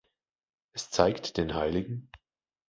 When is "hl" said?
1.53-2.01